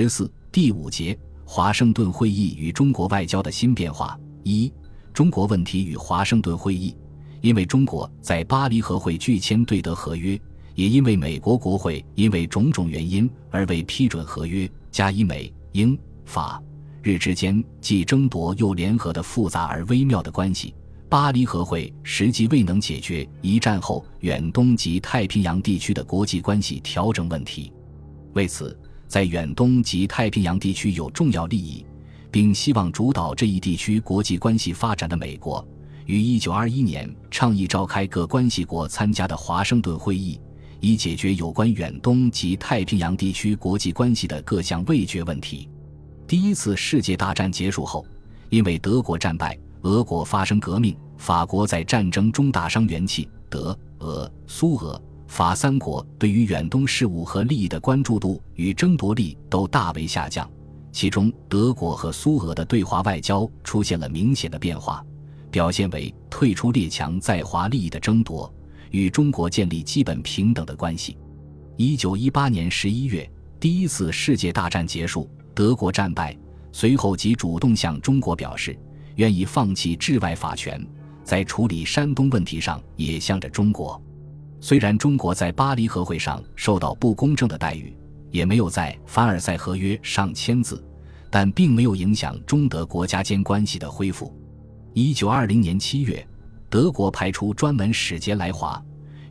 [0.00, 4.72] 十四第五节华盛顿会议与中国外交的新变化一
[5.12, 6.96] 中国问题与华盛顿会议，
[7.40, 10.40] 因为中国在巴黎和会拒签对德合约，
[10.76, 16.62] 也因为美国国会因为种种原因而未批准合约，加以美英法
[17.02, 20.76] 日之间既争夺又联合的复杂而微妙的关系。
[21.08, 27.72] 巴黎和会实际未能解决一战后远东及太平洋地区的国际关系调整问题。
[28.34, 28.78] 为此，
[29.08, 31.84] 在远东及太平洋地区有重要利益，
[32.30, 35.66] 并希望主导这一地区国际关系发展的美国，
[36.04, 40.38] 于1921年倡议召开各关系国参加的华盛顿会议，
[40.78, 45.68] 以解决有关远东及太平洋地区国际关系的各项未决问题。
[46.26, 48.04] 第一次世界大战结束后，
[48.50, 49.58] 因为德国战败。
[49.82, 53.28] 俄国发生革命，法国在战争中大伤元气。
[53.48, 60.50] 德、俄、苏、俄、法三国对于远东事务和利益的关注度与争夺力都大为下降。
[60.90, 65.04] 其中，德国和苏俄的对华外交出现了明显的变化，
[65.50, 68.52] 表现为退出列强在华利益的争夺，
[68.90, 71.16] 与中国建立基本平等的关系。
[71.76, 76.36] 一九一八年十一月，第一次世界大战结束，德国战败，
[76.72, 78.76] 随后即主动向中国表示。
[79.16, 80.80] 愿意放弃治外法权，
[81.24, 84.00] 在处理山东问题上也向着中国。
[84.60, 87.96] 虽然中国在巴黎和会上受到不公正的待遇，
[88.30, 90.84] 也没有在凡尔赛合约上签字，
[91.30, 94.34] 但并没有影响中德国家间关系的恢复。
[94.94, 96.26] 一九二零年七月，
[96.68, 98.82] 德国派出专门使节来华，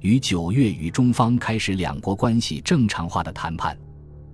[0.01, 3.77] 于九月与中方开始两国关系正常化的谈判。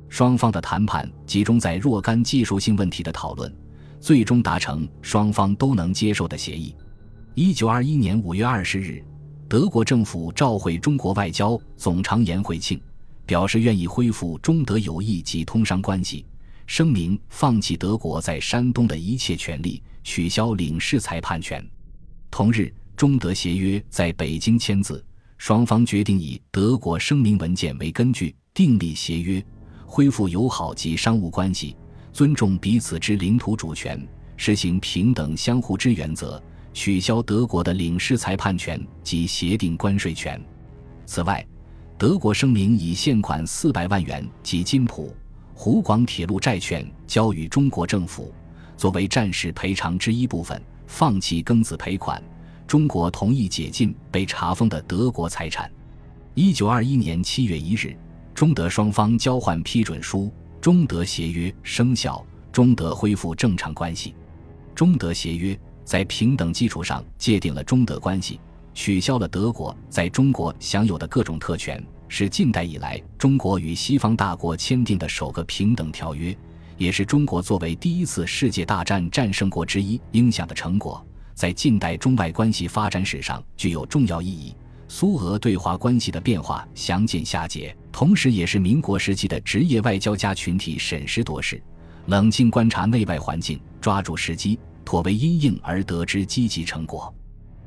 [0.10, 3.54] 双方的谈判集中在若干技术性问题的讨论。
[4.00, 6.76] 最终达成双方都能接受的协议。
[7.36, 9.02] 一九二一年五月二十日，
[9.48, 12.82] 德国政府召回中国外交总长颜惠庆，
[13.26, 16.26] 表示愿意恢复中德友谊及通商关系，
[16.66, 21.64] 声明放弃德国在山东的一切权利，取消领事裁判权。
[22.32, 25.04] 同日，中德协约在北京签字，
[25.38, 29.44] 双方决定以德国声明文件为根据订立协约，
[29.86, 31.76] 恢复友好及商务关系。
[32.12, 34.00] 尊重彼此之领土主权，
[34.38, 36.42] 实行平等相互之原则，
[36.74, 40.42] 取消德国的领事裁判权及协定关税权。
[41.06, 41.46] 此外，
[41.98, 45.16] 德国声明以现款四百万元及金浦、
[45.54, 48.34] 湖广铁路债券交予中国政府，
[48.76, 52.22] 作为战时赔偿之一部分，放弃庚子赔款。
[52.66, 55.72] 中国同意解禁被查封的德国财产。
[56.34, 57.96] 一九二一年七月一日，
[58.34, 60.32] 中德双方交换批准书。
[60.60, 64.16] 中德协约生效，中德恢复正常关系。
[64.74, 68.40] 中德协约在平等基础上界定了中德关系，
[68.74, 76.36] 取消了德国在中国享有的各种特权，是近代以来中国与西方大国签订的首个平等条约，
[76.78, 84.56] 也是中国作为第一次世界大战战胜国之一应享的成果，在近代中外关系发展史上具有重要意义。
[84.88, 91.60] 苏俄对华关系的变化详见下节，同时也是民国时期的职业外交家群体审时度势、
[92.06, 97.14] 冷静观察内外环境、抓住时机、妥为因应而得之积极成果。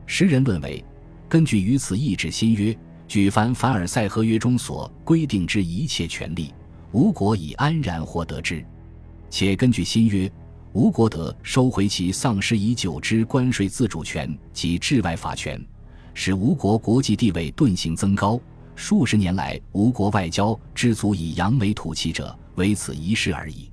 [0.07, 0.85] 时人论为，
[1.29, 2.77] 根据于此意志新约，
[3.09, 6.53] 举凡凡尔赛合约中所规定之一切权利，
[6.93, 8.65] 吴国已安然获得之；
[9.31, 10.31] 且根据新约，
[10.73, 15.61] 吴国得收回其丧失已久之关税自主权及治外法权。
[16.15, 18.41] 使吴国国际地位顿行增高。
[18.75, 23.71] 数十年来，吴国外交之足以扬眉吐气者，唯此一事而已。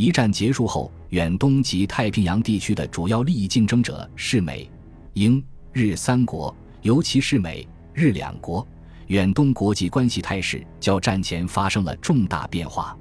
[0.00, 4.66] 一战结束后，远东及太平洋地区的主要利益竞争者是美、
[5.12, 5.44] 英、
[5.74, 8.66] 日三国，尤其是美日两国。
[9.08, 12.96] 远东国际关系态势较战前发生了重大变化。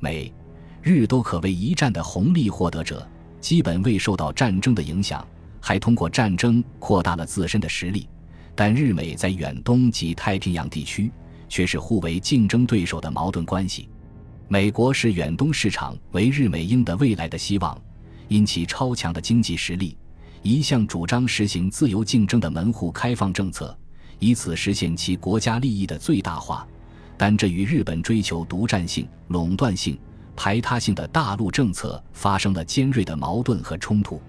[0.00, 0.34] 美、
[0.82, 3.08] 日都可谓一战的红利获得者，
[3.40, 5.24] 基本未受到战争的影响。
[5.60, 8.08] 还通过战争扩大了自身的实力，
[8.56, 11.08] 但日美在远东及太平洋地区
[11.48, 13.88] 却是互为竞争对手的矛盾关系。
[14.52, 17.80] 美国视远东市场为日美英的未来的希望，
[18.28, 19.96] 因其超强的经济实力，
[20.42, 23.74] 一向主张实行自由竞争的门户开放政策，
[24.18, 26.68] 以此实现其国家利益的最大化。
[27.16, 29.98] 但这与日本追求独占性、垄断性、
[30.36, 34.20] 排他性的大陆政策发生了尖锐的矛盾和冲突。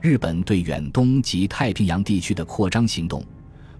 [0.00, 3.24] 日本对远东及太平洋地区的扩张行动，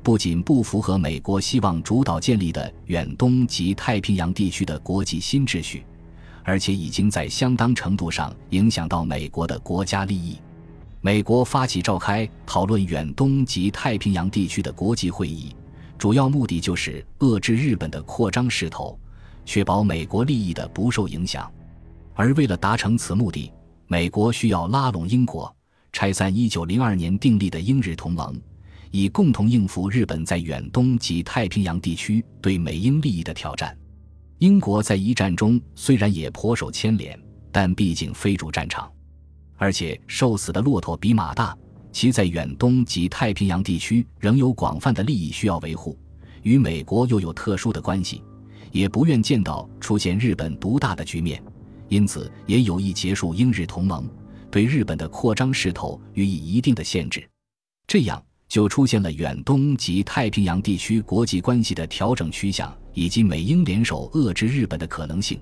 [0.05, 5.82] 不仅不符合美国希望主导建立的远东及太平洋地区的国际新秩序，
[6.44, 10.38] 而且已经在相当程度上影响到美国的国家利益。
[11.00, 15.54] 美国发起召开讨论远东及太平洋地区的国际会议，
[15.96, 18.98] 主要目的就是遏制日本的扩张势头，
[19.46, 21.50] 确保美国利益的不受影响。
[22.14, 23.50] 而为了达成此目的，
[23.87, 25.50] 美国需要拉拢英国，
[25.92, 28.38] 拆散1902年订立的英日同盟，
[28.90, 33.75] 以共同应付日本在远东及太平洋地区对美英利益的挑战。
[34.40, 37.19] 英国在一战中虽然也颇受牵连，
[37.52, 38.90] 但毕竟非主战场，
[39.58, 41.54] 而且瘦死的骆驼比马大，
[41.92, 45.94] 其在远东及太平洋地区仍有广泛的利益需要维护，
[46.42, 48.25] 与美国又有特殊的关系，
[48.72, 51.42] 也不愿见到出现日本独大的局面，
[51.90, 54.08] 因此也有意结束英日同盟，
[54.50, 57.28] 对日本的扩张势头予以一定的限制，
[57.87, 58.25] 这样。
[58.50, 65.41] 就出现了远东及太平洋地区国际关系的调整趋向，以及美英联手遏制日本的可能性，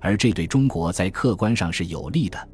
[0.00, 2.48] 而这对中国在客观上是有利的。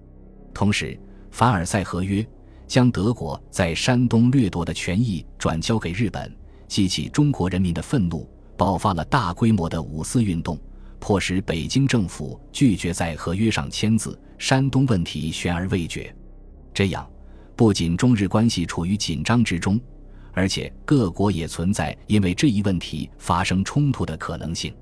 [0.55, 0.99] 同时，
[1.31, 2.27] 凡尔赛合约
[2.67, 6.35] 将德国在山东掠夺的权益转交给日本，
[6.67, 8.27] 激起中国人民的愤怒，
[8.57, 10.59] 爆发了大规模的五四运动，
[10.99, 16.11] 迫使北京政府拒绝在合约上签字，山东问题悬而未决。
[16.73, 17.07] 这样。
[17.61, 19.79] 不仅中日关系处于紧张之中，
[20.33, 24.73] 而且各国也存在因为这一问题发生冲突的可能性。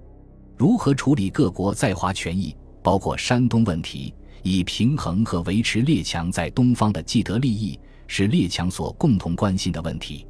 [0.57, 4.15] 如何处理各国在华权益，包括山东问题，
[4.45, 7.77] 以平衡和维持列强在东方的既得利益，
[8.07, 10.25] 是列强所共同关心的问题。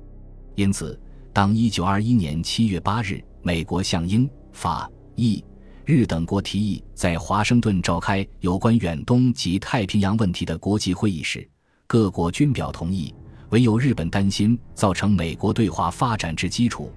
[0.54, 0.98] 因此，
[1.34, 5.44] 当1921年7月8日，美国向英、法、意、
[5.84, 11.46] 日等国提议在华盛顿召开有关远东及太平洋问题的国际会议时，
[11.90, 13.14] 各国均表同意，
[13.48, 16.92] 唯有日本担心造成美国对华发展之基础，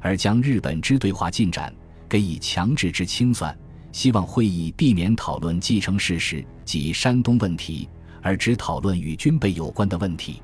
[0.00, 1.74] 而将日本之对华进展
[2.08, 3.58] 给以强制之清算。
[3.90, 7.88] 希望会议避免讨论继承事实及山东问题，
[8.22, 10.40] 而只讨论与军备有关的问题。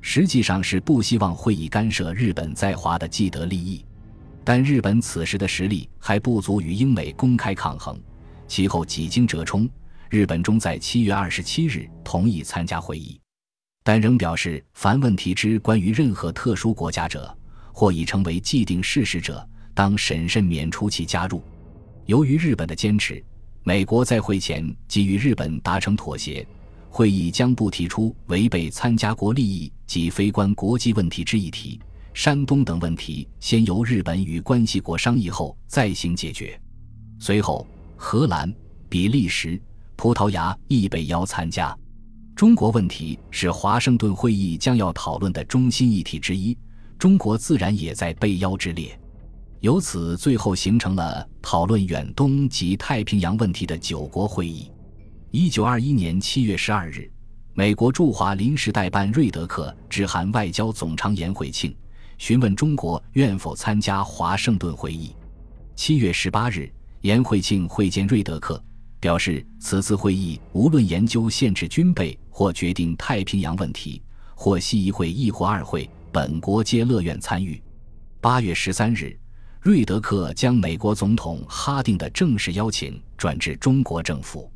[0.00, 3.84] 实际上是不希望会议干涉日本在华的既得利益。
[4.42, 7.96] 但日本此时的实力还不足与英美公开抗衡，
[8.48, 9.70] 其后几经折冲，
[10.10, 13.20] 日本终在七月二十七日同意参加会议。
[13.86, 17.32] 但仍表示，凡问题之关于任何特殊国家者，
[17.72, 21.40] 或已成为既定事实者，当审慎免除其加入。
[22.06, 23.24] 由于日本的坚持，
[23.62, 26.44] 美国在会前即与日本达成妥协，
[26.90, 31.80] 会议将不提出违背参加国利益及非关国际问题之议题。
[32.12, 36.60] 山东等问题先由日本与关系国商议后再行解决。
[37.20, 38.52] 随后，荷兰、
[38.88, 39.62] 比利时、
[39.94, 41.72] 葡萄牙亦被邀参加。
[42.36, 46.54] 中国问题是华盛顿会议将要讨论的中心议题之一，
[46.98, 48.94] 中国自然也在被邀之列。
[49.60, 54.70] 由此，最后形成了讨论远东及太平洋问题的九国会议。
[55.30, 57.10] 一九二一年七月十二日，
[57.54, 61.74] 美国驻华临时代办瑞德克致函外交总长颜惠庆，
[62.18, 65.16] 询问中国愿否参加华盛顿会议。
[65.74, 68.62] 七月十八日，颜惠庆会见瑞德克。
[69.00, 74.02] 表示此次会议无论研究限制军备，或决定太平洋问题，
[74.34, 77.62] 或系一会亦或二会，本国皆乐愿参与。
[78.20, 79.16] 八月十三日，
[79.60, 84.50] 瑞德克将美国总统哈定的正式邀请转至中国政府。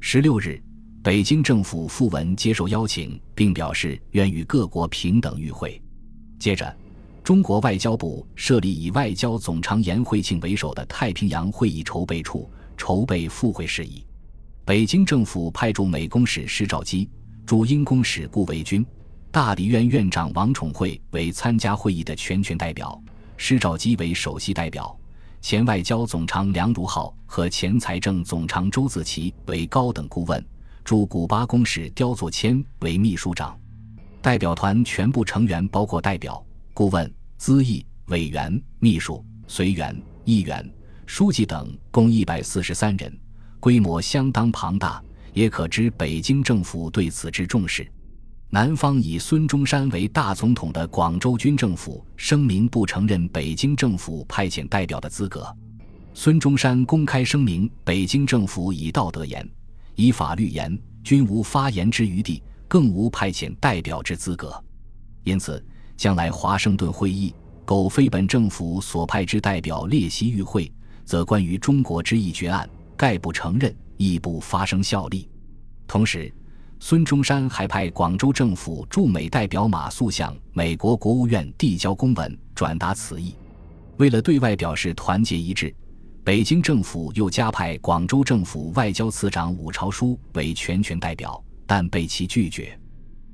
[0.00, 0.62] 十六日，
[1.02, 5.80] 北京政府复文接受邀请，并表示愿与各国平等与会。
[6.38, 6.76] 接着，
[7.24, 12.50] 中国外交部设立以外交总长颜惠庆为首的太平洋会议筹备处。
[12.76, 14.04] 筹备赴会事宜，
[14.64, 17.08] 北京政府派驻美公使施肇基、
[17.44, 18.84] 驻英公使顾维钧、
[19.30, 23.00] 大理院院长王宠惠为参加会议的全权代表，
[23.36, 24.96] 施肇基为首席代表，
[25.40, 30.44] 前外交总长梁如浩和前财政总长周自齐为高等顾问，
[30.84, 33.58] 驻古巴公使刁作谦为秘书长。
[34.22, 40.68] 代表团全部成员包括代表、顾问、资议委员、秘书、随员、议员。
[41.06, 43.16] 书记等共一百四十三人，
[43.60, 47.86] 规模相当庞大，也可知北京政府对此之重视。
[48.50, 55.46] 南方以孙中山为大总统的广州军政府声明不承认北京政府派遣代表的资格。
[56.12, 59.48] 孙中山公开声明，北京政府以道德言，
[59.94, 64.62] 以法律言，均无发言之余地，更无派遣代表之资格。
[65.22, 65.64] 因此，
[65.96, 67.32] 将来华盛顿会议
[67.64, 70.70] 苟非本政府所派之代表列席与会。
[71.06, 75.30] 则关于中国之议决案，概不承认，亦不发生效力。
[75.86, 76.30] 同时，
[76.80, 83.34] 孙中山还派广州政府驻美代表马谡向美国国务院递交公文，转达此意。
[83.98, 85.74] 为了对外表示团结一致，
[86.24, 92.78] 北京政府又加派广州政府外交次长伍朝枢为全权代表，但被其拒绝。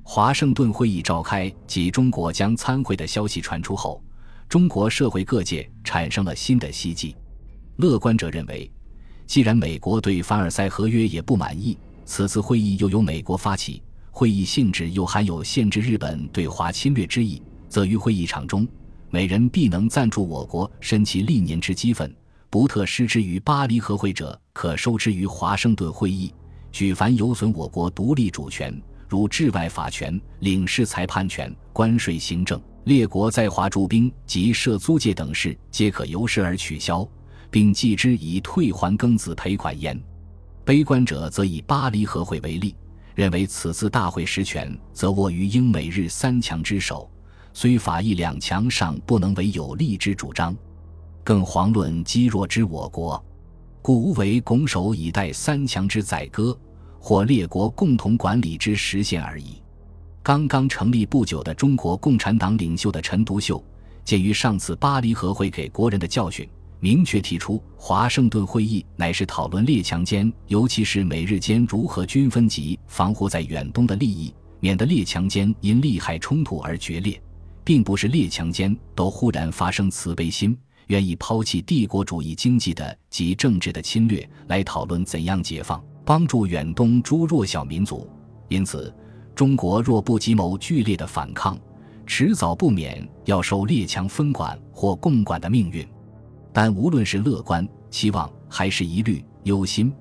[0.02, 4.02] 华盛顿会议召开及中国将参会的消息传出后，
[4.46, 7.16] 中国社会各界产生了新的希冀。
[7.82, 8.70] 乐观者认为，
[9.26, 18.68] 既然美国对凡尔赛合约也不满意，此次会议又由美国发起，会议性质又含有限制日本对华侵略之意，则于会议场中，
[19.10, 22.14] 每人必能赞助我国申其历年之积分，
[22.48, 26.32] 不特施之于巴黎和会者，可收之于华盛顿会议。
[26.70, 37.06] 举凡有损我国独立主权，如治外法权、领事裁判权、关税行政、列国在华驻兵及设租界等事，皆可由事而取消。
[37.52, 40.02] 并继之以退还庚子赔款焉。
[40.64, 42.74] 悲观者则以巴黎和会为例，
[43.14, 47.10] 认为此次大会实权则握于英美日三强之手，
[47.52, 50.56] 虽法意两强尚不能为有利之主张，
[51.22, 53.22] 更遑论积弱之我国，
[53.82, 56.58] 故无为拱手以待三强之宰割，
[56.98, 59.60] 或列国共同管理之实现而已。
[60.22, 63.62] 刚刚成立不久的中国共产党领袖的陈独秀，
[64.04, 66.48] 鉴于上次巴黎和会给国人的教训。
[66.82, 77.22] 明确提出，华盛顿会议乃是讨论列强间，尤其是美日间如何均分及防护在远东的利益，免得列强间因利害冲突而决裂，
[77.62, 80.58] 并不是列强间都忽然发生慈悲心，
[80.88, 88.10] 愿意抛弃帝国主义经济的及政治的侵略，来讨论怎样解放、帮助远东诸弱小民族。
[88.48, 88.92] 因此，
[89.36, 91.56] 中国若不急谋剧烈的反抗，
[92.08, 95.86] 迟早不免要受列强分管或共管的命运。
[96.52, 99.92] 但无论是乐观期望，还是疑虑忧心，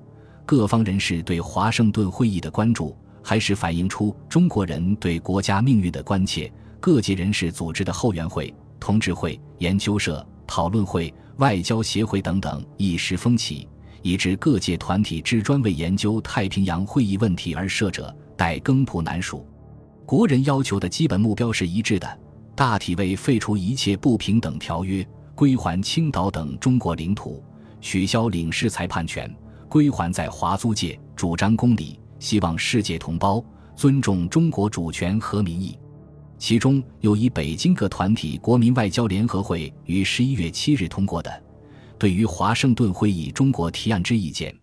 [0.44, 6.52] 各方人士对华盛顿会议的关注，还是反映出中国人对国家命运的关切。
[6.78, 13.68] 各界人士组织的后援会、同志会、研究社、讨论会、外交协会等等一时风起，
[14.02, 19.46] 以致各界团体之专为研究太平洋会议问题而设者，待更普难数。
[20.04, 22.18] 国人要求的基本目标是一致的，
[22.56, 25.06] 大体为废除一切不平等条约。
[25.42, 27.42] 归还青岛等中国领土，
[27.80, 29.28] 取消领事裁判权，
[29.68, 33.44] 归还在华租界，主张公理，希望世界同胞
[33.74, 35.76] 尊重中国主权和民意。
[36.38, 41.42] 其中有以北京各团体国民外交联合会于十一月七日通过的，
[41.98, 44.56] 对于华盛顿会议中国提案之意见，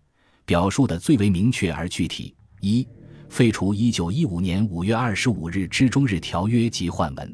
[0.46, 2.88] 表述的最为明确而具体：一、
[3.28, 7.28] 废除一九一五年五月二十五日之中日条约及换文；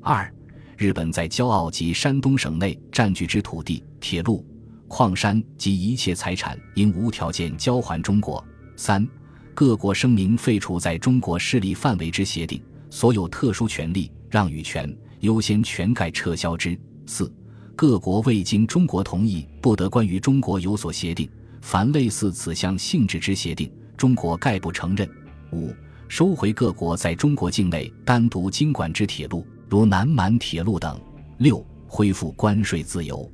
[0.00, 0.34] 二。
[0.80, 4.42] 日本在骄傲及山东省内占据之土地、铁路、
[4.88, 8.42] 矿山及一切财产，应无条件交还中国。
[8.76, 9.06] 三、
[9.54, 16.74] 各国声明废除在中国势力范围之协定，所有特殊权利、让与权优先权概撤销之。
[17.04, 17.30] 四、
[17.76, 21.28] 各国未经中国同意，不得关于中国有所协定。
[21.60, 25.06] 凡类似此项性质之协定，中国概不承认。
[25.52, 25.74] 五、
[26.08, 29.46] 收回各国在中国境内单独经管之铁路。
[29.70, 31.00] 如南满铁路等，
[31.38, 33.30] 六恢复关税自由。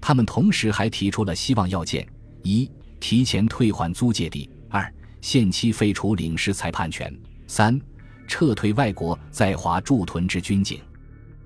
[0.00, 2.06] 他们同时还提出了希望要件：
[2.44, 2.70] 一、
[3.00, 7.12] 提前退还租界地；二、限期废除领事裁判权；
[7.48, 7.80] 三、
[8.28, 10.78] 撤退外国在华驻屯之军警。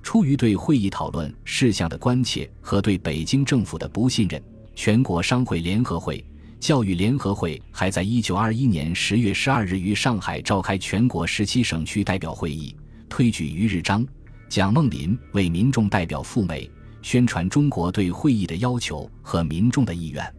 [0.02, 4.42] 出于对会议讨论事项的关切和对北京政府的不信任，
[4.74, 6.22] 全国商会联合会、
[6.60, 12.76] 教育联合会还在一九二一年十月十二日于上海召开全国十七省区代表会议，
[13.08, 14.06] 推举于日章。
[14.48, 16.70] 蒋梦麟为民众代表赴美，
[17.02, 20.34] 宣传中国对会议的要求和民众的意愿。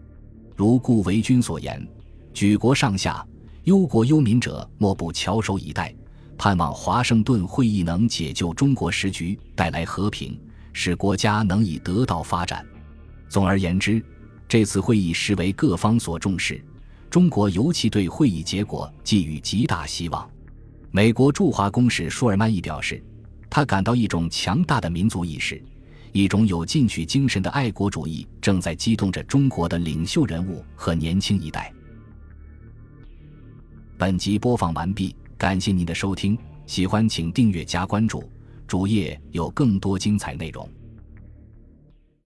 [0.55, 1.85] 如顾维钧所言
[2.33, 3.25] ：“举国上下
[3.65, 5.93] 忧国忧民者，莫不翘首以待，
[6.37, 10.39] 盼望华盛顿会议能解救中国时局，带来和平，
[10.71, 12.65] 使国家能以得到发展。”
[13.29, 14.01] 总而言之，
[14.47, 16.63] 这次会议实为各方所重视，
[17.09, 20.27] 中国尤其对会议结果寄予极大希望。
[20.91, 23.03] 美国驻华公使舒尔曼亦表示。
[23.49, 25.61] 他感到一种强大的民族意识，
[26.11, 31.73] 一种有进取精神的爱国主义正在激动着中国的领袖人物和年轻一代。
[33.97, 36.37] 本集播放完毕，感谢您的收听，
[36.67, 38.29] 喜欢请订阅加关注，
[38.67, 40.69] 主页有更多精彩内容。